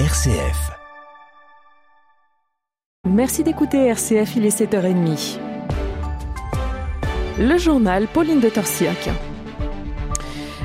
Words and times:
RCF. 0.00 0.72
Merci 3.08 3.44
d'écouter 3.44 3.86
RCF, 3.86 4.34
il 4.34 4.44
est 4.44 4.60
7h30. 4.60 5.38
Le 7.38 7.56
journal 7.58 8.08
Pauline 8.08 8.40
de 8.40 8.48
Torsiac. 8.48 9.08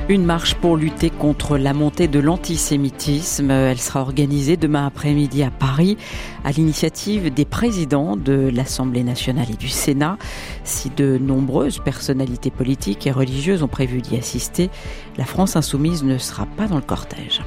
Une 0.08 0.24
marche 0.24 0.56
pour 0.56 0.76
lutter 0.76 1.10
contre 1.10 1.58
la 1.58 1.72
montée 1.74 2.08
de 2.08 2.18
l'antisémitisme. 2.18 3.52
Elle 3.52 3.78
sera 3.78 4.00
organisée 4.00 4.56
demain 4.56 4.84
après-midi 4.84 5.44
à 5.44 5.52
Paris 5.52 5.96
à 6.42 6.50
l'initiative 6.50 7.32
des 7.32 7.44
présidents 7.44 8.16
de 8.16 8.50
l'Assemblée 8.52 9.04
nationale 9.04 9.46
et 9.52 9.56
du 9.56 9.68
Sénat. 9.68 10.18
Si 10.64 10.90
de 10.90 11.18
nombreuses 11.18 11.78
personnalités 11.78 12.50
politiques 12.50 13.06
et 13.06 13.12
religieuses 13.12 13.62
ont 13.62 13.68
prévu 13.68 14.02
d'y 14.02 14.16
assister, 14.16 14.70
la 15.16 15.24
France 15.24 15.54
insoumise 15.54 16.02
ne 16.02 16.18
sera 16.18 16.46
pas 16.46 16.66
dans 16.66 16.74
le 16.74 16.82
cortège. 16.82 17.42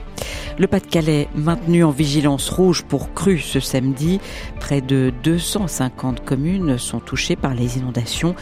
Le 0.60 0.68
Pas-de-Calais 0.68 1.30
maintenu 1.34 1.84
en 1.84 1.90
vigilance 1.90 2.50
rouge 2.50 2.84
pour 2.84 3.14
crue 3.14 3.40
ce 3.40 3.60
samedi. 3.60 4.20
Près 4.60 4.82
de 4.82 5.12
250 5.24 6.24
communes 6.24 6.78
sont 6.78 7.00
touchées 7.00 7.36
par 7.36 7.56
les 7.56 7.80
inondations. 7.80 8.36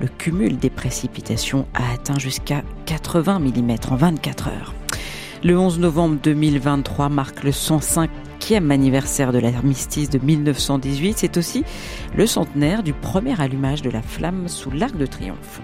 Le 0.00 0.08
cumul 0.08 0.56
des 0.56 0.70
précipitations 0.70 1.66
a 1.74 1.92
atteint 1.92 2.18
jusqu'à 2.18 2.62
80 2.86 3.40
mm 3.40 3.76
en 3.90 3.96
24 3.96 4.48
heures. 4.48 4.74
Le 5.44 5.58
11 5.58 5.78
novembre 5.78 6.16
2023 6.22 7.10
marque 7.10 7.44
le 7.44 7.50
105e 7.50 8.70
anniversaire 8.70 9.32
de 9.32 9.38
l'armistice 9.38 10.08
de 10.08 10.18
1918. 10.18 11.18
C'est 11.18 11.36
aussi 11.36 11.64
le 12.16 12.26
centenaire 12.26 12.82
du 12.82 12.94
premier 12.94 13.38
allumage 13.38 13.82
de 13.82 13.90
la 13.90 14.02
flamme 14.02 14.48
sous 14.48 14.70
l'Arc 14.70 14.96
de 14.96 15.06
Triomphe. 15.06 15.60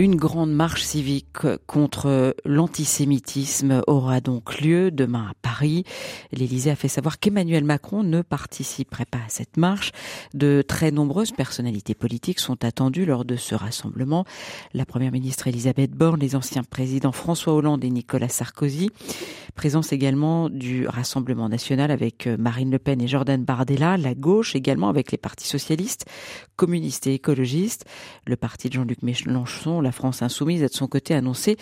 Une 0.00 0.16
grande 0.16 0.50
marche 0.50 0.82
civique 0.82 1.46
contre 1.66 2.34
l'antisémitisme 2.46 3.82
aura 3.86 4.22
donc 4.22 4.58
lieu 4.62 4.90
demain 4.90 5.26
à 5.30 5.34
Paris. 5.42 5.84
L'Élysée 6.32 6.70
a 6.70 6.74
fait 6.74 6.88
savoir 6.88 7.18
qu'Emmanuel 7.18 7.64
Macron 7.64 8.02
ne 8.02 8.22
participerait 8.22 9.04
pas 9.04 9.18
à 9.18 9.28
cette 9.28 9.58
marche. 9.58 9.92
De 10.32 10.64
très 10.66 10.90
nombreuses 10.90 11.32
personnalités 11.32 11.94
politiques 11.94 12.38
sont 12.38 12.64
attendues 12.64 13.04
lors 13.04 13.26
de 13.26 13.36
ce 13.36 13.54
rassemblement. 13.54 14.24
La 14.72 14.86
première 14.86 15.12
ministre 15.12 15.48
Elisabeth 15.48 15.90
Borne, 15.90 16.20
les 16.20 16.34
anciens 16.34 16.64
présidents 16.64 17.12
François 17.12 17.52
Hollande 17.52 17.84
et 17.84 17.90
Nicolas 17.90 18.30
Sarkozy. 18.30 18.88
Présence 19.54 19.92
également 19.92 20.48
du 20.48 20.86
Rassemblement 20.86 21.50
national 21.50 21.90
avec 21.90 22.26
Marine 22.26 22.70
Le 22.70 22.78
Pen 22.78 23.02
et 23.02 23.08
Jordan 23.08 23.44
Bardella. 23.44 23.98
La 23.98 24.14
gauche 24.14 24.56
également 24.56 24.88
avec 24.88 25.12
les 25.12 25.18
partis 25.18 25.46
socialistes, 25.46 26.06
communistes 26.56 27.06
et 27.06 27.12
écologistes. 27.12 27.84
Le 28.26 28.36
parti 28.36 28.68
de 28.68 28.74
Jean-Luc 28.74 29.02
Mélenchon, 29.02 29.82
France 29.92 30.22
insoumise 30.22 30.62
a 30.62 30.68
de 30.68 30.74
son 30.74 30.86
côté 30.86 31.14
annoncé 31.14 31.56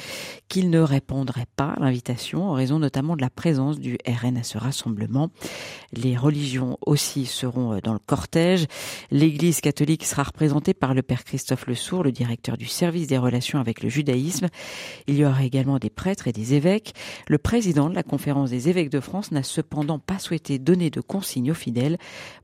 qu'il 0.48 0.71
ne 0.71 0.81
répondrait 0.81 1.47
pas 1.57 1.71
à 1.71 1.81
l'invitation 1.81 2.48
en 2.48 2.53
raison 2.53 2.79
notamment 2.79 3.17
de 3.17 3.21
la 3.23 3.31
présence 3.31 3.79
du 3.79 3.98
RN 4.07 4.37
à 4.37 4.43
ce 4.43 4.59
rassemblement. 4.59 5.31
Les 5.93 6.17
religions 6.17 6.79
aussi 6.84 7.27
seront 7.27 7.79
dans 7.83 7.93
le 7.93 7.99
cortège. 7.99 8.67
L'Église 9.11 9.61
catholique 9.61 10.05
sera 10.05 10.25
représentée 10.25 10.75
par 10.75 10.95
le 10.95 11.03
père 11.03 11.25
Christophe 11.25 11.67
Le 11.67 11.75
Sourd, 11.75 12.03
le 12.03 12.12
directeur 12.12 12.56
du 12.56 12.67
service 12.67 13.06
des 13.06 13.19
relations 13.19 13.59
avec 13.59 13.83
le 13.83 13.89
judaïsme. 13.89 14.49
Il 15.06 15.17
y 15.17 15.25
aura 15.25 15.45
également 15.45 15.79
des 15.79 15.91
prêtres 15.91 16.29
et 16.29 16.33
des 16.33 16.55
évêques. 16.55 16.95
Le 17.29 17.39
président 17.39 17.89
de 17.89 17.95
la 17.95 18.03
conférence 18.03 18.51
des 18.51 18.69
évêques 18.69 18.91
de 18.91 19.01
France 19.01 19.33
n'a 19.33 19.43
cependant 19.43 19.99
pas 19.99 20.19
souhaité 20.19 20.59
donner 20.59 20.91
de 20.91 21.01
consignes 21.01 21.51
aux 21.51 21.55
fidèles. 21.55 21.99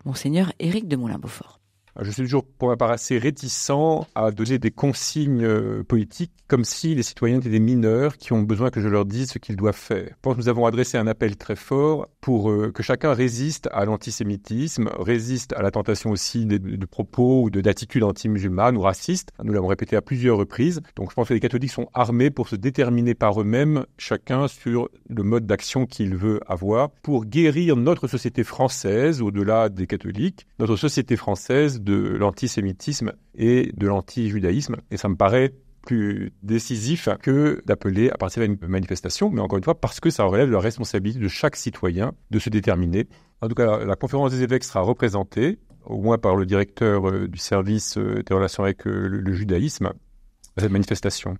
Monseigneur 0.05 0.53
Éric 0.59 0.89
de 0.89 0.97
Moulin-Beaufort. 0.97 1.64
Je 2.00 2.11
suis 2.11 2.23
toujours 2.23 2.45
pour 2.45 2.69
ma 2.69 2.77
part 2.77 2.91
assez 2.91 3.19
réticent 3.19 3.70
à 4.14 4.31
donner 4.33 4.59
des 4.59 4.70
consignes 4.70 5.45
euh, 5.45 5.84
politiques 5.84 6.33
comme 6.48 6.64
si 6.64 6.95
les 6.95 7.03
citoyens 7.03 7.39
étaient 7.39 7.48
des 7.48 7.61
mineurs 7.61 8.17
qui 8.17 8.33
ont 8.33 8.42
besoin 8.42 8.70
que 8.70 8.81
je 8.81 8.89
leur 8.89 9.05
dise 9.05 9.31
ce 9.33 9.39
qu'ils 9.39 9.56
doivent 9.56 9.75
faire. 9.75 10.09
Je 10.11 10.15
pense 10.20 10.34
que 10.34 10.41
nous 10.41 10.48
avons 10.48 10.67
adressé 10.67 10.98
un 10.98 11.06
appel 11.06 11.37
très 11.37 11.56
fort 11.56 12.09
pour 12.20 12.50
euh, 12.50 12.71
que 12.72 12.82
chacun 12.82 13.15
résiste 13.15 13.69
à 13.72 13.84
l'antisémitisme, 13.84 14.91
résiste 14.99 15.53
à 15.55 15.62
la 15.62 15.71
tentation 15.71 16.10
aussi 16.10 16.47
de 16.47 16.87
propos 16.87 17.43
ou 17.43 17.50
d'attitudes 17.50 18.03
anti-musulmanes 18.03 18.76
ou 18.76 18.81
racistes. 18.81 19.31
Nous 19.43 19.53
l'avons 19.53 19.69
répété 19.69 19.97
à 19.97 20.03
plusieurs 20.03 20.37
reprises. 20.37 20.81
Donc 20.97 21.11
je 21.11 21.15
pense 21.15 21.28
que 21.28 21.34
les 21.34 21.41
catholiques 21.41 21.72
sont 21.72 21.88
armés 21.94 22.31
pour 22.31 22.49
se 22.49 22.56
déterminer 22.56 23.15
par 23.15 23.41
eux-mêmes, 23.41 23.87
chacun 23.99 24.49
sur 24.49 24.88
le 25.09 25.22
mode 25.22 25.47
d'action 25.47 25.87
qu'il 25.87 26.16
veut 26.16 26.41
avoir, 26.47 26.91
pour 26.91 27.25
guérir 27.25 27.76
notre 27.76 28.09
société 28.09 28.44
française, 28.44 29.22
au-delà 29.22 29.69
des 29.69 29.87
catholiques, 29.87 30.47
notre 30.59 30.76
société 30.76 31.16
française 31.16 31.81
de 31.84 31.95
l'antisémitisme 31.95 33.12
et 33.34 33.71
de 33.77 33.87
l'anti-judaïsme. 33.87 34.77
Et 34.91 34.97
ça 34.97 35.09
me 35.09 35.17
paraît 35.17 35.55
plus 35.84 36.33
décisif 36.43 37.09
que 37.22 37.62
d'appeler 37.67 38.11
à 38.11 38.17
partir 38.17 38.43
d'une 38.43 38.56
manifestation, 38.67 39.31
mais 39.31 39.41
encore 39.41 39.59
une 39.59 39.65
fois, 39.65 39.78
parce 39.78 40.00
que 40.00 40.11
ça 40.11 40.25
relève 40.25 40.49
de 40.49 40.53
la 40.53 40.61
responsabilité 40.61 41.21
de 41.21 41.28
chaque 41.28 41.56
citoyen 41.56 42.12
de 42.31 42.39
se 42.39 42.49
déterminer. 42.49 43.06
En 43.43 43.49
tout 43.49 43.55
cas, 43.55 43.84
la 43.84 43.97
conférence 43.97 44.33
des 44.33 44.43
évêques 44.43 44.65
sera 44.65 44.81
représentée, 44.81 45.59
au 45.84 46.00
moins 46.00 46.19
par 46.19 46.37
le 46.37 46.47
directeur 46.47 47.09
euh, 47.09 47.28
du 47.28 47.39
service 47.39 47.99
euh, 47.99 48.23
des 48.23 48.34
relations 48.34 48.62
avec 48.62 48.87
euh, 48.87 49.09
le 49.09 49.33
judaïsme, 49.34 49.93
à 50.56 50.61
cette 50.61 50.73
manifestation. 50.73 51.37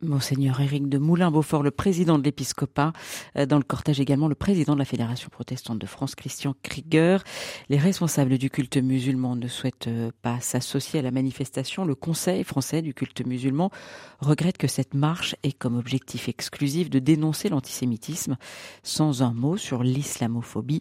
Monseigneur 0.00 0.60
Éric 0.60 0.88
de 0.88 0.96
Moulin-Beaufort, 0.96 1.64
le 1.64 1.72
président 1.72 2.20
de 2.20 2.22
l'épiscopat, 2.22 2.92
euh, 3.36 3.46
dans 3.46 3.56
le 3.56 3.64
cortège 3.64 3.98
également 3.98 4.28
le 4.28 4.36
président 4.36 4.74
de 4.74 4.78
la 4.78 4.84
Fédération 4.84 5.28
protestante 5.28 5.80
de 5.80 5.86
France, 5.86 6.14
Christian 6.14 6.54
Krieger. 6.62 7.24
Les 7.68 7.78
responsables 7.78 8.38
du 8.38 8.48
culte 8.48 8.76
musulman 8.76 9.34
ne 9.34 9.48
souhaitent 9.48 9.88
euh, 9.88 10.12
pas 10.22 10.38
s'associer 10.38 11.00
à 11.00 11.02
la 11.02 11.10
manifestation. 11.10 11.84
Le 11.84 11.96
Conseil 11.96 12.44
français 12.44 12.80
du 12.80 12.94
culte 12.94 13.26
musulman 13.26 13.72
regrette 14.20 14.56
que 14.56 14.68
cette 14.68 14.94
marche 14.94 15.34
ait 15.42 15.50
comme 15.50 15.76
objectif 15.76 16.28
exclusif 16.28 16.90
de 16.90 17.00
dénoncer 17.00 17.48
l'antisémitisme 17.48 18.36
sans 18.84 19.24
un 19.24 19.32
mot 19.32 19.56
sur 19.56 19.82
l'islamophobie. 19.82 20.80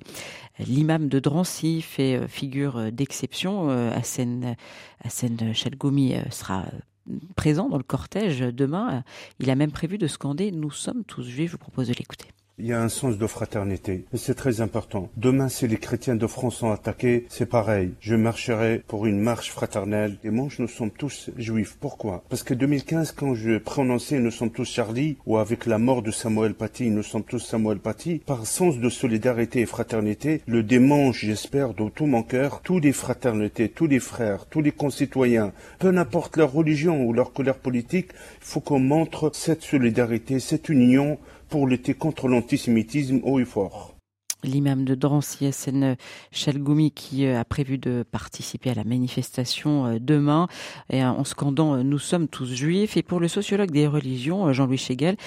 L'imam 0.60 1.10
de 1.10 1.20
Drancy 1.20 1.82
fait 1.82 2.18
euh, 2.18 2.28
figure 2.28 2.92
d'exception. 2.92 3.70
Hassan, 3.70 4.56
Chalgoumi 5.54 6.14
sera 6.30 6.66
présent 7.36 7.70
dans 7.70 7.78
le 7.78 7.84
cortège 7.84 8.40
demain. 8.40 9.04
Il 9.40 9.50
a 9.50 9.56
même 9.56 9.72
prévu 9.72 9.98
de 9.98 10.08
scander 10.08 10.52
Nous 10.52 10.72
sommes 10.72 11.04
tous 11.04 11.24
juifs. 11.24 11.48
Je 11.48 11.52
vous 11.54 11.58
propose 11.58 11.88
de 11.88 11.94
l'écouter. 11.94 12.28
Il 12.60 12.66
y 12.66 12.74
a 12.74 12.82
un 12.82 12.90
sens 12.90 13.20
de 13.20 13.28
fraternité. 13.28 14.06
Et 14.16 14.18
c'est 14.18 14.34
très 14.34 14.62
important. 14.62 15.12
Demain, 15.16 15.48
si 15.48 15.68
les 15.68 15.78
chrétiens 15.78 16.16
de 16.16 16.26
France 16.26 16.56
sont 16.56 16.72
attaqués, 16.72 17.28
c'est 17.30 17.46
pareil. 17.46 17.92
Je 18.00 18.16
marcherai 18.16 18.82
pour 18.88 19.06
une 19.06 19.20
marche 19.20 19.52
fraternelle. 19.52 20.18
Dimanche, 20.24 20.58
nous 20.58 20.68
sommes 20.68 20.90
tous 20.90 21.30
juifs. 21.38 21.78
Pourquoi? 21.80 22.24
Parce 22.30 22.42
que 22.42 22.56
2015, 22.56 23.12
quand 23.12 23.36
je 23.36 23.60
prononçais 23.60 24.18
Nous 24.18 24.32
sommes 24.32 24.50
tous 24.50 24.68
Charlie, 24.68 25.18
ou 25.28 25.38
avec 25.38 25.68
la 25.68 25.78
mort 25.78 26.02
de 26.02 26.10
Samuel 26.10 26.56
Paty, 26.56 26.90
Nous 26.90 27.04
sommes 27.04 27.24
tous 27.24 27.38
Samuel 27.38 27.78
Paty, 27.78 28.24
par 28.26 28.48
sens 28.48 28.80
de 28.80 28.90
solidarité 28.90 29.62
et 29.62 29.68
fraternité, 29.68 30.42
le 30.48 30.64
dimanche, 30.64 31.26
j'espère, 31.26 31.76
de 31.76 31.90
tout 31.90 32.08
mon 32.08 32.24
cœur, 32.24 32.62
tous 32.64 32.80
les 32.80 32.92
fraternités, 32.92 33.70
tous 33.70 33.86
les 33.86 34.00
frères, 34.00 34.48
tous 34.48 34.62
les 34.62 34.72
concitoyens, 34.72 35.54
peu 35.78 35.96
importe 35.96 36.38
leur 36.38 36.54
religion 36.54 37.06
ou 37.06 37.14
leur 37.14 37.34
couleur 37.34 37.60
politique, 37.60 38.10
il 38.14 38.48
faut 38.48 38.62
qu'on 38.62 38.80
montre 38.80 39.30
cette 39.36 39.62
solidarité, 39.62 40.40
cette 40.40 40.70
union 40.70 41.20
pour 41.50 41.68
lutter 41.68 41.94
contre 41.94 42.28
l'antisémitisme 42.28 43.20
haut 43.24 43.40
et 43.40 43.46
fort. 43.46 43.98
L'imam 44.44 44.86
de 44.86 44.94
Drancy, 44.94 45.52
SN 45.52 45.96
Chalgoumi, 46.32 46.92
qui 46.92 47.26
euh, 47.26 47.40
a 47.40 47.46
prévu 47.46 47.80
de 47.80 48.06
participer 48.10 48.70
à 48.70 48.76
la 48.76 48.84
manifestation 48.84 49.88
euh, 49.88 49.98
demain 50.00 50.48
et 50.92 51.04
en 51.04 51.24
scandant 51.24 51.76
euh, 51.76 51.84
Nous 51.84 51.98
sommes 51.98 52.28
tous 52.28 52.46
juifs. 52.46 52.98
Et 52.98 53.04
pour 53.04 53.20
le 53.20 53.28
sociologue 53.28 53.72
des 53.72 53.88
religions, 53.88 54.54
Jean-Louis 54.54 54.78
Chegel, 54.78 55.18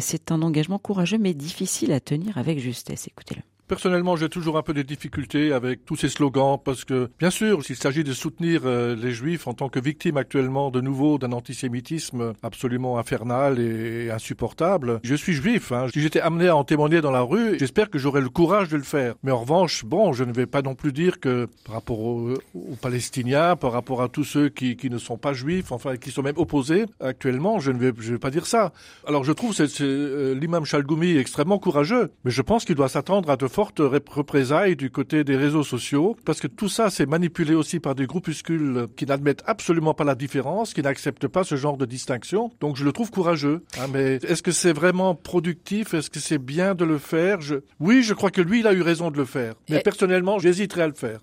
c'est 0.00 0.32
un 0.32 0.40
engagement 0.40 0.78
courageux 0.78 1.18
mais 1.18 1.34
difficile 1.34 1.92
à 1.92 2.00
tenir 2.00 2.38
avec 2.38 2.58
justesse. 2.58 3.06
Écoutez-le. 3.06 3.42
Personnellement, 3.66 4.14
j'ai 4.16 4.28
toujours 4.28 4.58
un 4.58 4.62
peu 4.62 4.74
des 4.74 4.84
difficultés 4.84 5.52
avec 5.52 5.86
tous 5.86 5.96
ces 5.96 6.10
slogans 6.10 6.58
parce 6.62 6.84
que, 6.84 7.08
bien 7.18 7.30
sûr, 7.30 7.64
s'il 7.64 7.76
s'agit 7.76 8.04
de 8.04 8.12
soutenir 8.12 8.62
euh, 8.64 8.94
les 8.94 9.12
juifs 9.12 9.46
en 9.46 9.54
tant 9.54 9.70
que 9.70 9.80
victimes 9.80 10.18
actuellement 10.18 10.70
de 10.70 10.82
nouveau 10.82 11.16
d'un 11.16 11.32
antisémitisme 11.32 12.34
absolument 12.42 12.98
infernal 12.98 13.58
et 13.58 14.10
insupportable, 14.10 15.00
je 15.02 15.14
suis 15.14 15.32
juif. 15.32 15.72
Hein. 15.72 15.86
Si 15.94 16.02
j'étais 16.02 16.20
amené 16.20 16.48
à 16.48 16.56
en 16.56 16.64
témoigner 16.64 17.00
dans 17.00 17.10
la 17.10 17.22
rue, 17.22 17.58
j'espère 17.58 17.88
que 17.88 17.98
j'aurai 17.98 18.20
le 18.20 18.28
courage 18.28 18.68
de 18.68 18.76
le 18.76 18.82
faire. 18.82 19.14
Mais 19.22 19.32
en 19.32 19.40
revanche, 19.40 19.86
bon, 19.86 20.12
je 20.12 20.24
ne 20.24 20.32
vais 20.32 20.46
pas 20.46 20.60
non 20.60 20.74
plus 20.74 20.92
dire 20.92 21.18
que 21.18 21.48
par 21.64 21.76
rapport 21.76 22.00
aux, 22.00 22.34
Palestiniens, 22.82 23.56
par 23.56 23.72
rapport 23.72 24.02
à 24.02 24.08
tous 24.08 24.24
ceux 24.24 24.50
qui, 24.50 24.76
ne 24.90 24.98
sont 24.98 25.16
pas 25.16 25.32
juifs, 25.32 25.72
enfin 25.72 25.96
qui 25.96 26.10
sont 26.10 26.22
même 26.22 26.36
opposés 26.36 26.84
actuellement, 27.00 27.60
je 27.60 27.70
ne 27.70 27.78
vais, 27.78 28.18
pas 28.18 28.30
dire 28.30 28.46
ça. 28.46 28.72
Alors 29.06 29.24
je 29.24 29.32
trouve 29.32 29.56
euh, 29.80 30.34
l'imam 30.34 30.66
Chalgoumi 30.66 31.16
extrêmement 31.16 31.58
courageux, 31.58 32.10
mais 32.24 32.30
je 32.30 32.42
pense 32.42 32.66
qu'il 32.66 32.74
doit 32.74 32.90
s'attendre 32.90 33.30
à 33.30 33.36
de 33.36 33.46
fortes 33.54 33.80
représailles 33.80 34.74
du 34.74 34.90
côté 34.90 35.22
des 35.22 35.36
réseaux 35.36 35.62
sociaux, 35.62 36.16
parce 36.24 36.40
que 36.40 36.48
tout 36.48 36.68
ça, 36.68 36.90
c'est 36.90 37.06
manipulé 37.06 37.54
aussi 37.54 37.78
par 37.78 37.94
des 37.94 38.04
groupuscules 38.04 38.88
qui 38.96 39.06
n'admettent 39.06 39.44
absolument 39.46 39.94
pas 39.94 40.02
la 40.02 40.16
différence, 40.16 40.74
qui 40.74 40.82
n'acceptent 40.82 41.28
pas 41.28 41.44
ce 41.44 41.54
genre 41.54 41.76
de 41.76 41.86
distinction. 41.86 42.50
Donc 42.60 42.74
je 42.74 42.84
le 42.84 42.90
trouve 42.90 43.12
courageux. 43.12 43.62
Hein, 43.78 43.86
mais 43.92 44.16
est-ce 44.16 44.42
que 44.42 44.50
c'est 44.50 44.72
vraiment 44.72 45.14
productif? 45.14 45.94
Est-ce 45.94 46.10
que 46.10 46.18
c'est 46.18 46.38
bien 46.38 46.74
de 46.74 46.84
le 46.84 46.98
faire? 46.98 47.40
Je... 47.42 47.56
Oui, 47.78 48.02
je 48.02 48.12
crois 48.12 48.32
que 48.32 48.40
lui, 48.40 48.58
il 48.58 48.66
a 48.66 48.72
eu 48.72 48.82
raison 48.82 49.12
de 49.12 49.18
le 49.18 49.24
faire. 49.24 49.54
Mais 49.70 49.78
personnellement, 49.78 50.40
j'hésiterais 50.40 50.82
à 50.82 50.88
le 50.88 50.94
faire. 50.94 51.20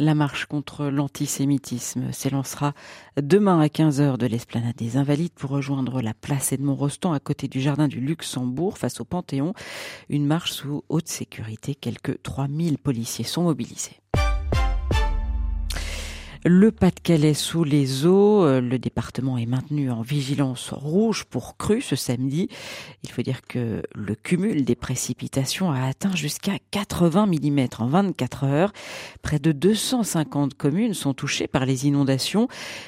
La 0.00 0.14
marche 0.14 0.46
contre 0.46 0.86
l'antisémitisme 0.86 2.12
s'élancera 2.12 2.72
demain 3.20 3.58
à 3.58 3.66
15h 3.66 4.16
de 4.16 4.26
l'esplanade 4.26 4.76
des 4.76 4.96
Invalides 4.96 5.32
pour 5.32 5.50
rejoindre 5.50 6.00
la 6.00 6.14
place 6.14 6.52
Edmond-Rostand 6.52 7.12
à 7.12 7.18
côté 7.18 7.48
du 7.48 7.60
jardin 7.60 7.88
du 7.88 7.98
Luxembourg 7.98 8.78
face 8.78 9.00
au 9.00 9.04
Panthéon. 9.04 9.54
Une 10.08 10.24
marche 10.24 10.52
sous 10.52 10.84
haute 10.88 11.08
sécurité. 11.08 11.74
Quelques 11.74 12.22
3000 12.22 12.78
policiers 12.78 13.24
sont 13.24 13.42
mobilisés. 13.42 14.00
Le 16.44 16.70
Pas-de-Calais 16.70 17.34
sous 17.34 17.64
les 17.64 18.06
eaux, 18.06 18.44
euh, 18.44 18.60
le 18.60 18.78
département 18.78 19.38
est 19.38 19.46
maintenu 19.46 19.90
en 19.90 20.02
vigilance 20.02 20.70
rouge 20.72 21.24
pour 21.24 21.56
crue 21.56 21.82
ce 21.82 21.96
samedi. 21.96 22.48
Il 23.02 23.10
faut 23.10 23.22
dire 23.22 23.42
que 23.42 23.82
le 23.92 24.14
cumul 24.14 24.64
des 24.64 24.76
précipitations 24.76 25.72
a 25.72 25.82
atteint 25.82 26.14
jusqu'à 26.14 26.58
80 26.70 27.26
mm 27.26 27.66
en 27.78 27.88
24 27.88 28.44
heures. 28.44 28.72
Près 29.20 29.40
de 29.40 29.50
250 29.50 30.54
communes 30.54 30.94
sont 30.94 31.12
touchées 31.12 31.48
par 31.48 31.66
les 31.66 31.88
inondations. 31.88 32.46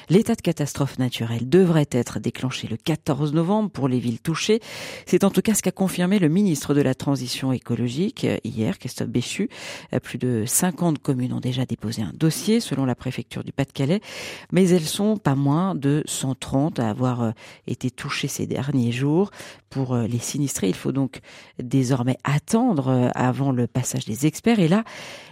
L'état 0.09 0.35
de 0.35 0.41
catastrophe 0.41 0.97
naturelle 0.97 1.49
devrait 1.49 1.89
être 1.91 2.19
déclenché 2.19 2.69
le 2.69 2.77
14 2.77 3.33
novembre 3.33 3.69
pour 3.69 3.89
les 3.89 3.99
villes 3.99 4.21
touchées. 4.21 4.61
C'est 5.05 5.25
en 5.25 5.29
tout 5.29 5.41
cas 5.41 5.55
ce 5.55 5.61
qu'a 5.61 5.71
confirmé 5.71 6.19
le 6.19 6.29
ministre 6.29 6.73
de 6.73 6.81
la 6.81 6.95
Transition 6.95 7.51
écologique 7.51 8.23
euh, 8.23 8.37
hier, 8.45 8.79
Christophe 8.79 9.09
Béchu. 9.09 9.49
Euh, 9.93 9.99
plus 9.99 10.17
de 10.17 10.45
50 10.47 10.99
communes 10.99 11.33
ont 11.33 11.41
déjà 11.41 11.65
déposé 11.65 12.01
un 12.01 12.13
dossier 12.13 12.61
selon 12.61 12.85
la 12.85 12.95
préfecture 12.95 13.40
du 13.43 13.51
Pas-de-Calais, 13.51 14.01
mais 14.51 14.69
elles 14.69 14.81
sont 14.81 15.17
pas 15.17 15.35
moins 15.35 15.75
de 15.75 16.03
130 16.05 16.79
à 16.79 16.89
avoir 16.89 17.21
euh, 17.21 17.31
été 17.67 17.91
touchées 17.91 18.27
ces 18.27 18.45
derniers 18.45 18.91
jours. 18.91 19.31
Pour 19.69 19.93
euh, 19.93 20.07
les 20.07 20.19
sinistrés, 20.19 20.69
il 20.69 20.75
faut 20.75 20.91
donc 20.91 21.19
désormais 21.61 22.17
attendre 22.23 22.87
euh, 22.89 23.09
avant 23.15 23.51
le 23.51 23.67
passage 23.67 24.05
des 24.05 24.25
experts. 24.25 24.59
Et 24.59 24.67
là, 24.67 24.83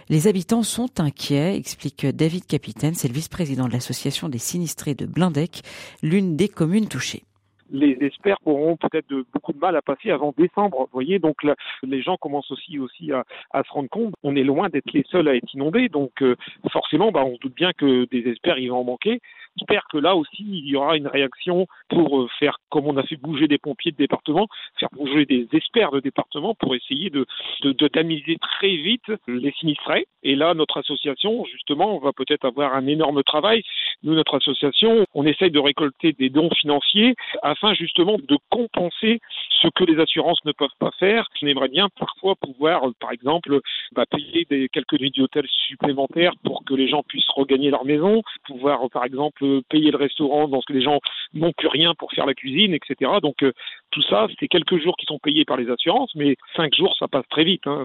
les 0.08 0.26
habitants 0.26 0.62
sont 0.62 1.00
inquiets, 1.00 1.56
explique 1.56 2.06
David 2.06 2.46
Capitaine, 2.46 2.94
c'est 2.94 3.08
le 3.08 3.14
vice-président 3.14 3.68
de 3.68 3.72
l'association 3.72 4.28
des 4.28 4.38
sinistrés 4.38 4.94
de 4.94 5.06
Blindec, 5.06 5.62
l'une 6.02 6.36
des 6.36 6.48
communes 6.48 6.88
touchées 6.88 7.24
les 7.70 7.96
experts 8.00 8.38
auront 8.44 8.76
peut-être 8.76 9.06
beaucoup 9.32 9.52
de 9.52 9.58
mal 9.58 9.76
à 9.76 9.82
passer 9.82 10.10
avant 10.10 10.34
décembre. 10.36 10.80
Vous 10.80 10.88
voyez, 10.92 11.18
donc 11.18 11.36
les 11.82 12.02
gens 12.02 12.16
commencent 12.16 12.50
aussi 12.50 12.78
aussi 12.78 13.12
à, 13.12 13.24
se 13.62 13.72
rendre 13.72 13.88
compte. 13.88 14.14
On 14.22 14.36
est 14.36 14.42
loin 14.42 14.68
d'être 14.68 14.92
les 14.92 15.04
seuls 15.10 15.28
à 15.28 15.36
être 15.36 15.54
inondés, 15.54 15.88
donc 15.88 16.22
euh, 16.22 16.36
forcément, 16.70 17.10
bah, 17.10 17.24
on 17.24 17.34
se 17.36 17.40
doute 17.40 17.54
bien 17.54 17.72
que 17.72 18.06
des 18.10 18.28
experts 18.28 18.58
ils 18.58 18.70
vont 18.70 18.80
en 18.80 18.84
manquer. 18.84 19.20
J'espère 19.56 19.84
que 19.90 19.98
là 19.98 20.14
aussi, 20.14 20.38
il 20.40 20.66
y 20.66 20.76
aura 20.76 20.96
une 20.96 21.08
réaction 21.08 21.66
pour 21.88 22.20
euh, 22.20 22.28
faire, 22.38 22.58
comme 22.70 22.86
on 22.86 22.96
a 22.96 23.02
fait 23.02 23.16
bouger 23.16 23.48
des 23.48 23.58
pompiers 23.58 23.92
de 23.92 23.96
département, 23.96 24.46
faire 24.78 24.88
bouger 24.92 25.26
des 25.26 25.48
experts 25.52 25.90
de 25.90 26.00
département 26.00 26.54
pour 26.54 26.74
essayer 26.74 27.10
de, 27.10 27.26
de, 27.62 27.72
de 27.72 27.88
tamiser 27.88 28.36
très 28.40 28.76
vite 28.76 29.10
les 29.26 29.52
sinistrés. 29.52 30.06
Et 30.22 30.36
là, 30.36 30.54
notre 30.54 30.78
association, 30.78 31.44
justement, 31.46 31.98
va 31.98 32.12
peut-être 32.12 32.44
avoir 32.44 32.74
un 32.74 32.86
énorme 32.86 33.22
travail. 33.22 33.62
Nous, 34.02 34.14
notre 34.14 34.36
association, 34.36 35.04
on 35.14 35.26
essaye 35.26 35.50
de 35.50 35.58
récolter 35.58 36.12
des 36.12 36.30
dons 36.30 36.50
financiers 36.50 37.14
afin 37.42 37.74
justement 37.74 38.16
de 38.18 38.38
compenser 38.50 39.20
ce 39.62 39.68
que 39.68 39.84
les 39.84 40.00
assurances 40.00 40.44
ne 40.44 40.52
peuvent 40.52 40.68
pas 40.78 40.90
faire. 40.98 41.28
On 41.42 41.46
aimerait 41.46 41.68
bien 41.68 41.88
parfois 41.98 42.34
pouvoir, 42.36 42.82
par 43.00 43.12
exemple, 43.12 43.60
bah, 43.92 44.04
payer 44.10 44.46
des, 44.48 44.68
quelques 44.68 44.98
nuits 45.00 45.10
d'hôtel 45.10 45.46
supplémentaires 45.48 46.32
pour 46.44 46.64
que 46.64 46.74
les 46.74 46.88
gens 46.88 47.02
puissent 47.02 47.28
regagner 47.34 47.70
leur 47.70 47.84
maison, 47.84 48.22
pouvoir, 48.44 48.88
par 48.90 49.04
exemple, 49.04 49.44
payer 49.68 49.90
le 49.90 49.98
restaurant 49.98 50.48
dans 50.48 50.60
ce 50.60 50.66
que 50.66 50.72
les 50.72 50.82
gens 50.82 51.00
n'ont 51.34 51.52
plus 51.52 51.68
rien 51.68 51.94
pour 51.94 52.12
faire 52.12 52.26
la 52.26 52.34
cuisine, 52.34 52.74
etc. 52.74 53.10
Donc 53.22 53.42
euh, 53.42 53.52
tout 53.90 54.02
ça, 54.02 54.28
c'est 54.38 54.48
quelques 54.48 54.78
jours 54.82 54.96
qui 54.96 55.06
sont 55.06 55.18
payés 55.18 55.44
par 55.44 55.56
les 55.56 55.70
assurances, 55.70 56.14
mais 56.14 56.36
cinq 56.56 56.74
jours, 56.74 56.94
ça 56.98 57.08
passe 57.08 57.28
très 57.30 57.44
vite. 57.44 57.66
Hein. 57.66 57.84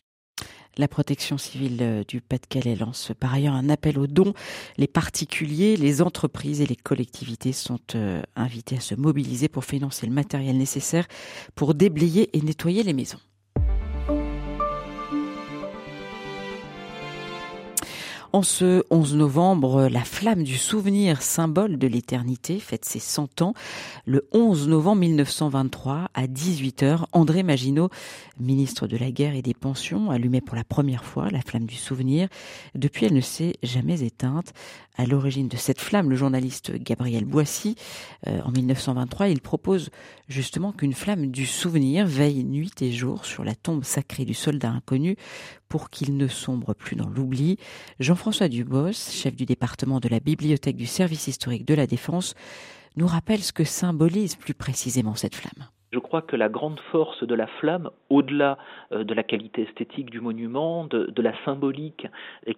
La 0.77 0.87
protection 0.87 1.37
civile 1.37 1.77
euh, 1.81 2.03
du 2.05 2.19
Pas-de-Calais 2.19 2.75
lance 2.75 3.11
par 3.19 3.33
ailleurs 3.33 3.53
un 3.53 3.69
appel 3.69 3.97
aux 3.97 4.07
dons. 4.07 4.33
Les 4.77 4.87
particuliers, 4.87 5.77
les 5.77 6.01
entreprises 6.01 6.59
et 6.59 6.65
les 6.65 6.75
collectivités 6.75 7.53
sont 7.53 7.79
euh, 7.95 8.21
invités 8.35 8.77
à 8.77 8.81
se 8.81 8.95
mobiliser 8.95 9.47
pour 9.47 9.63
financer 9.63 10.05
le 10.05 10.11
matériel 10.11 10.57
nécessaire 10.57 11.07
pour 11.55 11.75
déblayer 11.75 12.35
et 12.35 12.41
nettoyer 12.41 12.83
les 12.83 12.93
maisons. 12.93 13.19
En 18.35 18.41
ce 18.41 18.83
11 18.89 19.15
novembre, 19.15 19.87
la 19.87 20.03
flamme 20.03 20.43
du 20.43 20.57
souvenir, 20.57 21.21
symbole 21.21 21.77
de 21.77 21.87
l'éternité, 21.87 22.59
fête 22.59 22.83
ses 22.83 22.99
100 22.99 23.41
ans. 23.41 23.53
Le 24.05 24.27
11 24.33 24.67
novembre 24.67 24.99
1923, 24.99 26.09
à 26.13 26.27
18h, 26.27 27.05
André 27.13 27.43
Maginot, 27.43 27.87
ministre 28.37 28.87
de 28.87 28.97
la 28.97 29.11
Guerre 29.11 29.35
et 29.35 29.41
des 29.41 29.53
Pensions, 29.53 30.11
allumait 30.11 30.41
pour 30.41 30.57
la 30.57 30.65
première 30.65 31.05
fois 31.05 31.29
la 31.29 31.39
flamme 31.39 31.65
du 31.65 31.75
souvenir. 31.75 32.27
Depuis, 32.73 33.05
elle 33.05 33.13
ne 33.13 33.21
s'est 33.21 33.53
jamais 33.63 34.03
éteinte. 34.03 34.51
À 34.97 35.05
l'origine 35.05 35.47
de 35.47 35.57
cette 35.57 35.79
flamme, 35.79 36.09
le 36.09 36.17
journaliste 36.17 36.73
Gabriel 36.73 37.23
Boissy, 37.23 37.77
euh, 38.27 38.41
en 38.43 38.51
1923, 38.51 39.29
il 39.29 39.39
propose 39.39 39.91
justement 40.27 40.73
qu'une 40.73 40.93
flamme 40.93 41.31
du 41.31 41.45
souvenir 41.45 42.05
veille 42.05 42.43
nuit 42.43 42.81
et 42.81 42.91
jour 42.91 43.25
sur 43.25 43.45
la 43.45 43.55
tombe 43.55 43.85
sacrée 43.85 44.25
du 44.25 44.33
soldat 44.33 44.71
inconnu 44.71 45.15
pour 45.75 45.89
qu'il 45.89 46.15
ne 46.15 46.27
sombre 46.27 46.73
plus 46.73 46.95
dans 46.95 47.09
l'oubli. 47.09 47.57
Jean-François 47.99 48.47
Dubos, 48.47 48.93
chef 48.93 49.35
du 49.35 49.43
département 49.43 49.99
de 49.99 50.07
la 50.07 50.21
bibliothèque 50.21 50.77
du 50.77 50.85
service 50.85 51.27
historique 51.27 51.67
de 51.67 51.73
la 51.73 51.85
Défense, 51.85 52.33
nous 52.95 53.07
rappelle 53.07 53.39
ce 53.39 53.51
que 53.51 53.65
symbolise 53.65 54.37
plus 54.37 54.53
précisément 54.53 55.15
cette 55.15 55.35
flamme. 55.35 55.67
Je 55.91 55.99
crois 55.99 56.21
que 56.21 56.37
la 56.37 56.47
grande 56.47 56.79
force 56.93 57.25
de 57.25 57.35
la 57.35 57.47
flamme, 57.59 57.89
au-delà 58.09 58.57
euh, 58.93 59.03
de 59.03 59.13
la 59.13 59.23
qualité 59.23 59.63
esthétique 59.63 60.09
du 60.09 60.21
monument, 60.21 60.85
de, 60.85 61.21
la 61.21 61.33
symbolique 61.43 62.07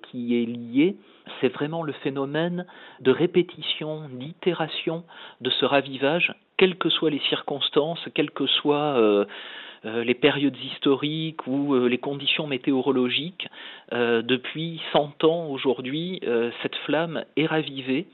qui 0.04 0.40
est 0.40 0.46
liée, 0.46 0.98
c'est 1.42 1.50
vraiment 1.50 1.82
le 1.82 1.94
phénomène 1.94 2.68
de 3.00 3.10
répétition, 3.10 4.10
d'itération 4.12 5.06
de 5.42 5.50
ce 5.50 5.66
ravivage, 5.66 6.36
quelles 6.58 6.78
que 6.78 6.90
soient 6.90 7.10
les 7.10 7.22
circonstances, 7.30 8.08
quelles 8.14 8.32
que 8.32 8.46
soient 8.46 8.96
euh, 9.00 9.26
euh, 9.26 9.26
les 9.84 10.14
périodes 10.14 10.58
historiques 10.58 11.46
ou 11.48 11.76
les 11.88 11.98
conditions 11.98 12.48
météorologiques. 12.48 13.48
depuis 13.92 14.82
100 14.94 15.24
ans 15.24 15.48
aujourd'hui, 15.48 16.22
cette 16.62 16.76
flamme 16.86 17.24
est 17.36 17.46
ravivée 17.46 18.08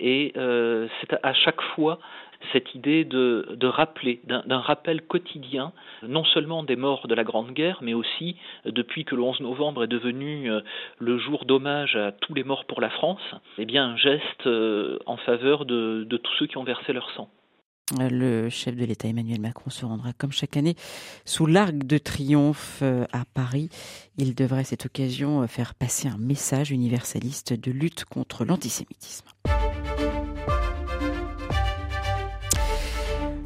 et 0.00 0.32
c'est 0.34 1.16
à 1.22 1.32
chaque 1.34 1.62
fois 1.74 1.98
cette 2.52 2.74
idée 2.74 3.04
de, 3.04 3.66
rappeler, 3.66 4.20
d'un 4.24 4.58
rappel 4.58 5.02
quotidien, 5.02 5.72
non 6.02 6.24
seulement 6.24 6.62
des 6.62 6.76
morts 6.76 7.08
de 7.08 7.14
la 7.14 7.24
Grande 7.24 7.52
Guerre, 7.52 7.78
mais 7.82 7.94
aussi, 7.94 8.36
depuis 8.64 9.04
que 9.04 9.14
le 9.14 9.22
11 9.22 9.40
novembre 9.40 9.84
est 9.84 9.88
devenu 9.88 10.50
euh, 10.50 10.60
le 10.98 11.18
jour 11.18 11.44
d'hommage 11.44 11.96
à 11.96 12.12
tous 12.12 12.34
les 12.34 12.44
morts 12.44 12.64
pour 12.66 12.80
la 12.80 12.90
France, 12.90 13.34
eh 13.58 13.64
bien 13.64 13.90
un 13.90 13.96
geste 13.96 14.46
euh, 14.46 14.98
en 15.06 15.16
faveur 15.16 15.64
de 15.64 16.04
tous 16.16 16.32
ceux 16.38 16.46
qui 16.46 16.56
ont 16.58 16.64
versé 16.64 16.92
leur 16.92 17.10
sang. 17.12 17.28
Le 17.92 18.50
chef 18.50 18.74
de 18.74 18.84
l'État 18.84 19.06
Emmanuel 19.06 19.40
Macron 19.40 19.70
se 19.70 19.84
rendra 19.84 20.12
comme 20.12 20.32
chaque 20.32 20.56
année 20.56 20.74
sous 21.24 21.46
l'Arc 21.46 21.74
de 21.74 21.98
Triomphe 21.98 22.80
euh, 22.82 23.06
à 23.12 23.24
Paris. 23.24 23.68
Il 24.18 24.34
devrait 24.34 24.62
à 24.62 24.64
cette 24.64 24.86
occasion 24.86 25.46
faire 25.46 25.74
passer 25.74 26.08
un 26.08 26.18
message 26.18 26.72
universaliste 26.72 27.52
de 27.52 27.70
lutte 27.70 28.04
contre 28.04 28.44
l'antisémitisme. 28.44 29.26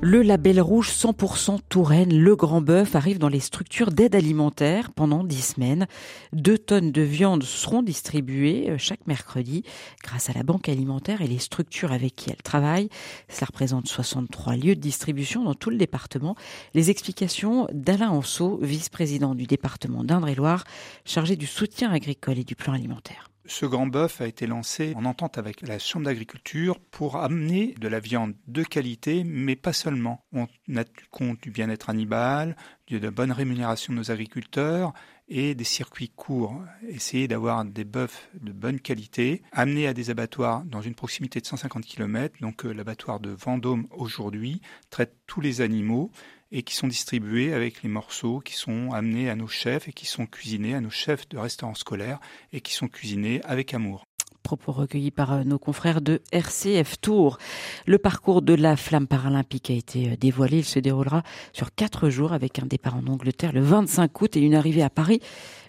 Le 0.03 0.23
label 0.23 0.63
rouge 0.63 0.89
100% 0.89 1.59
Touraine, 1.69 2.17
le 2.17 2.35
Grand 2.35 2.63
Bœuf, 2.63 2.97
arrive 2.97 3.19
dans 3.19 3.29
les 3.29 3.39
structures 3.39 3.91
d'aide 3.91 4.15
alimentaire 4.15 4.93
pendant 4.93 5.25
10 5.25 5.43
semaines. 5.43 5.87
Deux 6.33 6.57
tonnes 6.57 6.91
de 6.91 7.03
viande 7.03 7.43
seront 7.43 7.83
distribuées 7.83 8.71
euh, 8.71 8.79
chaque 8.79 9.07
mercredi 9.07 9.63
grâce 10.03 10.31
à 10.31 10.33
la 10.33 10.43
banque 10.43 10.71
alimentaire 10.71 11.21
et 11.21 11.27
les 11.27 11.39
structures 11.39 11.93
avec 11.93 12.17
qui 12.17 12.31
elle 12.31 12.43
travaille. 12.43 12.89
Cela 13.29 13.49
représente 13.49 13.89
63 13.89 14.57
lieux 14.57 14.75
de 14.75 14.81
distribution 14.81 15.45
dans 15.45 15.55
tout 15.55 15.69
le 15.69 15.77
département. 15.77 16.35
Les 16.73 16.89
explications 16.89 17.67
d'Alain 17.75 18.09
Anceau, 18.09 18.59
vice-président 18.63 19.35
du 19.35 19.45
département 19.45 20.03
d'Indre-et-Loire, 20.03 20.65
chargé 21.05 21.37
du 21.37 21.47
soutien 21.47 21.93
agricole 21.93 22.39
et 22.39 22.45
du 22.45 22.57
plan 22.57 22.73
alimentaire. 22.73 23.30
Ce 23.51 23.67
grand 23.67 23.89
bœuf 23.89 24.21
a 24.21 24.29
été 24.29 24.47
lancé 24.47 24.93
en 24.95 25.05
entente 25.05 25.37
avec 25.37 25.67
la 25.67 25.81
Chambre 25.81 26.05
d'agriculture 26.05 26.79
pour 26.79 27.17
amener 27.17 27.75
de 27.81 27.89
la 27.89 27.99
viande 27.99 28.35
de 28.47 28.63
qualité, 28.63 29.25
mais 29.25 29.57
pas 29.57 29.73
seulement. 29.73 30.25
On 30.33 30.47
a 30.77 30.85
compte 31.11 31.43
du 31.43 31.51
bien-être 31.51 31.91
animal, 31.91 32.57
de 32.87 32.99
la 32.99 33.11
bonne 33.11 33.33
rémunération 33.33 33.93
de 33.93 33.99
nos 33.99 34.13
agriculteurs 34.13 34.93
et 35.29 35.57
des 35.57 35.65
circuits 35.65 36.11
courts. 36.11 36.63
Essayer 36.89 37.27
d'avoir 37.27 37.65
des 37.65 37.85
bœufs 37.85 38.29
de 38.41 38.53
bonne 38.53 38.79
qualité, 38.79 39.43
amenés 39.51 39.89
à 39.89 39.95
des 39.95 40.11
abattoirs 40.11 40.63
dans 40.65 40.81
une 40.81 40.95
proximité 40.95 41.41
de 41.41 41.47
150 41.47 41.85
km. 41.85 42.37
Donc 42.41 42.65
euh, 42.65 42.73
l'abattoir 42.73 43.19
de 43.19 43.31
Vendôme 43.31 43.89
aujourd'hui 43.91 44.61
traite 44.91 45.17
tous 45.27 45.41
les 45.41 45.61
animaux 45.61 46.13
et 46.53 46.63
qui 46.63 46.75
sont 46.75 46.89
distribués 46.89 47.53
avec 47.53 47.83
les 47.83 47.89
morceaux 47.89 48.41
qui 48.41 48.55
sont 48.55 48.91
amenés 48.93 49.31
à 49.31 49.37
nos 49.37 49.49
chefs 49.49 49.89
et 49.89 49.93
qui 49.93 50.07
sont 50.07 50.27
cuisinés 50.27 50.75
à 50.75 50.81
nos 50.81 50.91
chefs 50.91 51.29
de 51.29 51.39
restaurants 51.39 51.75
scolaires 51.75 52.21
et 52.53 52.61
qui 52.61 52.73
sont 52.73 52.89
cuisinés 52.89 53.41
avec 53.45 53.75
amour. 53.75 54.05
Propos 54.43 54.73
recueillis 54.73 55.11
par 55.11 55.33
euh, 55.33 55.45
nos 55.45 55.59
confrères 55.59 56.01
de 56.01 56.23
RCF 56.33 57.01
Tour. 57.01 57.39
Le 57.87 57.99
parcours 57.99 58.43
de 58.43 58.55
la 58.55 58.77
flamme 58.77 59.07
paralympique 59.07 59.71
a 59.71 59.75
été 59.75 60.13
euh, 60.13 60.17
dévoilé. 60.17 60.59
Il 60.59 60.65
se 60.65 60.79
déroulera 60.79 61.23
sur 61.53 61.75
quatre 61.75 62.09
jours 62.09 62.33
avec 62.33 62.59
un 62.59 62.67
départ 62.67 62.97
en 62.97 63.07
Angleterre 63.07 63.53
le 63.53 63.61
25 63.61 64.21
août 64.21 64.37
et 64.37 64.41
une 64.41 64.55
arrivée 64.55 64.83
à 64.83 64.91
Paris 64.91 65.21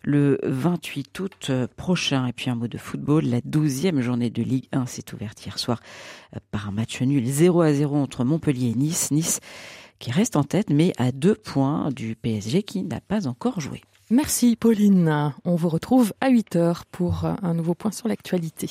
le 0.03 0.39
28 0.43 1.19
août 1.19 1.47
euh, 1.49 1.67
prochain. 1.75 2.27
Et 2.27 2.33
puis 2.33 2.49
un 2.49 2.55
mot 2.55 2.67
de 2.67 2.77
football. 2.77 3.25
La 3.25 3.41
douzième 3.43 4.01
journée 4.01 4.29
de 4.29 4.41
Ligue 4.41 4.67
1 4.71 4.85
s'est 4.85 5.13
ouverte 5.13 5.45
hier 5.45 5.59
soir 5.59 5.81
par 6.49 6.69
un 6.69 6.71
match 6.71 7.01
nul 7.01 7.25
0 7.25 7.61
à 7.61 7.73
0 7.73 7.97
entre 7.97 8.23
Montpellier 8.23 8.69
et 8.69 8.75
Nice. 8.75 9.11
Nice 9.11 9.41
qui 10.01 10.11
reste 10.11 10.35
en 10.35 10.43
tête 10.43 10.69
mais 10.69 10.91
à 10.97 11.13
deux 11.13 11.35
points 11.35 11.89
du 11.91 12.17
PSG 12.17 12.63
qui 12.63 12.83
n'a 12.83 12.99
pas 12.99 13.27
encore 13.27 13.61
joué. 13.61 13.81
Merci 14.09 14.57
Pauline. 14.57 15.33
On 15.45 15.55
vous 15.55 15.69
retrouve 15.69 16.13
à 16.19 16.29
8 16.29 16.57
heures 16.57 16.85
pour 16.85 17.23
un 17.23 17.53
nouveau 17.53 17.75
point 17.75 17.91
sur 17.91 18.09
l'actualité. 18.09 18.69